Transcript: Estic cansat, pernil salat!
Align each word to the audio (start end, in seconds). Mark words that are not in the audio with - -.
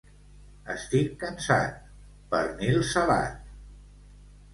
Estic 0.75 1.11
cansat, 1.23 1.75
pernil 2.31 2.79
salat! 2.93 3.37